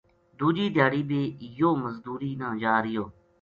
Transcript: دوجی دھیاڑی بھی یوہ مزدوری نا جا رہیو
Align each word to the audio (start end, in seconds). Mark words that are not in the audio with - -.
دوجی 0.37 0.65
دھیاڑی 0.75 1.01
بھی 1.09 1.21
یوہ 1.57 1.77
مزدوری 1.83 2.31
نا 2.39 2.47
جا 2.61 2.73
رہیو 2.83 3.05